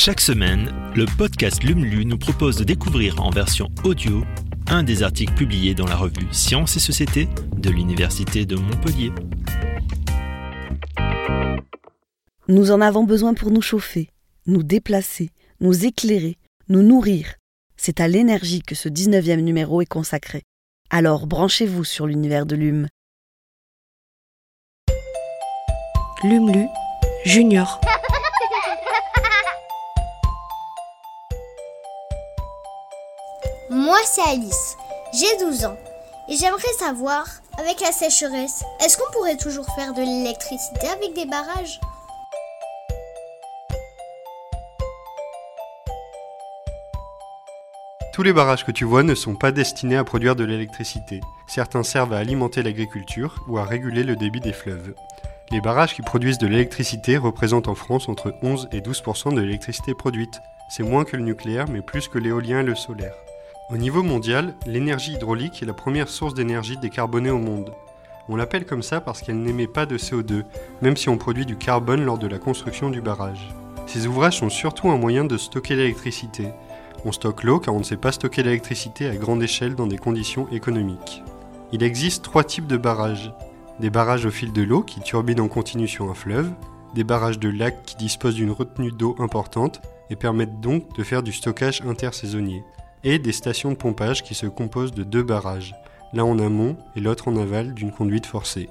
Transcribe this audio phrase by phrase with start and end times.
[0.00, 4.22] Chaque semaine, le podcast LUMLU nous propose de découvrir en version audio
[4.68, 9.10] un des articles publiés dans la revue Sciences et Société de l'Université de Montpellier.
[12.46, 14.08] Nous en avons besoin pour nous chauffer,
[14.46, 16.38] nous déplacer, nous éclairer,
[16.68, 17.34] nous nourrir.
[17.76, 20.44] C'est à l'énergie que ce 19e numéro est consacré.
[20.90, 22.86] Alors branchez-vous sur l'univers de Lume.
[26.22, 26.68] LUMLU
[27.24, 27.80] Junior.
[33.70, 34.78] Moi, c'est Alice.
[35.12, 35.76] J'ai 12 ans.
[36.30, 37.26] Et j'aimerais savoir,
[37.58, 41.78] avec la sécheresse, est-ce qu'on pourrait toujours faire de l'électricité avec des barrages?
[48.14, 51.20] Tous les barrages que tu vois ne sont pas destinés à produire de l'électricité.
[51.46, 54.94] Certains servent à alimenter l'agriculture ou à réguler le débit des fleuves.
[55.50, 59.92] Les barrages qui produisent de l'électricité représentent en France entre 11 et 12% de l'électricité
[59.92, 60.40] produite.
[60.70, 63.14] C'est moins que le nucléaire, mais plus que l'éolien et le solaire.
[63.70, 67.74] Au niveau mondial, l'énergie hydraulique est la première source d'énergie décarbonée au monde.
[68.30, 70.44] On l'appelle comme ça parce qu'elle n'émet pas de CO2,
[70.80, 73.46] même si on produit du carbone lors de la construction du barrage.
[73.86, 76.48] Ces ouvrages sont surtout un moyen de stocker l'électricité.
[77.04, 79.98] On stocke l'eau car on ne sait pas stocker l'électricité à grande échelle dans des
[79.98, 81.22] conditions économiques.
[81.70, 83.34] Il existe trois types de barrages.
[83.80, 86.50] Des barrages au fil de l'eau qui turbinent en continu sur un fleuve,
[86.94, 91.22] des barrages de lacs qui disposent d'une retenue d'eau importante et permettent donc de faire
[91.22, 92.64] du stockage intersaisonnier
[93.04, 95.74] et des stations de pompage qui se composent de deux barrages,
[96.12, 98.68] l'un en amont et l'autre en aval d'une conduite forcée.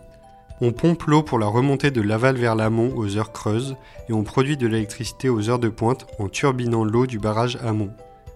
[0.59, 3.75] On pompe l'eau pour la remonter de l'aval vers l'amont aux heures creuses
[4.09, 7.91] et on produit de l'électricité aux heures de pointe en turbinant l'eau du barrage amont.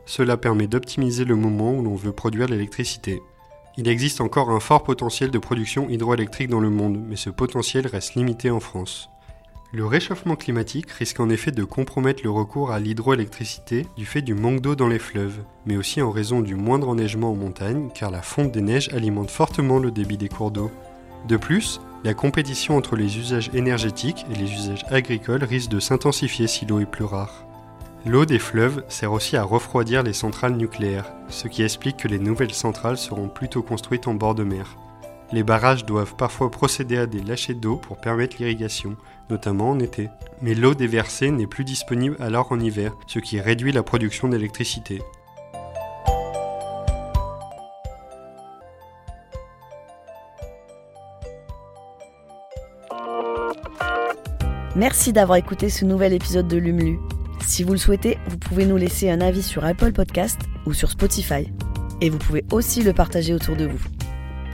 [0.06, 3.22] Cela permet d'optimiser le moment où l'on veut produire l'électricité.
[3.78, 7.88] Il existe encore un fort potentiel de production hydroélectrique dans le monde, mais ce potentiel
[7.88, 9.11] reste limité en France.
[9.74, 14.34] Le réchauffement climatique risque en effet de compromettre le recours à l'hydroélectricité du fait du
[14.34, 18.12] manque d'eau dans les fleuves, mais aussi en raison du moindre enneigement en montagne car
[18.12, 20.70] la fonte des neiges alimente fortement le débit des cours d'eau.
[21.30, 26.48] De plus, la compétition entre les usages énergétiques et les usages agricoles risque de s'intensifier
[26.48, 27.46] si l'eau est plus rare.
[28.06, 32.20] L'eau des fleuves sert aussi à refroidir les centrales nucléaires, ce qui explique que les
[32.20, 34.76] nouvelles centrales seront plutôt construites en bord de mer.
[35.34, 38.98] Les barrages doivent parfois procéder à des lâchers d'eau pour permettre l'irrigation,
[39.30, 40.10] notamment en été.
[40.42, 45.02] Mais l'eau déversée n'est plus disponible alors en hiver, ce qui réduit la production d'électricité.
[54.76, 57.00] Merci d'avoir écouté ce nouvel épisode de Lumlu.
[57.46, 60.90] Si vous le souhaitez, vous pouvez nous laisser un avis sur Apple Podcast ou sur
[60.90, 61.52] Spotify.
[62.02, 63.80] Et vous pouvez aussi le partager autour de vous.